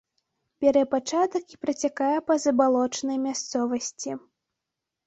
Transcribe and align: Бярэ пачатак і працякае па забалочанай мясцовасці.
Бярэ 0.63 0.81
пачатак 0.93 1.43
і 1.57 1.61
працякае 1.65 2.17
па 2.31 2.41
забалочанай 2.47 3.17
мясцовасці. 3.29 4.11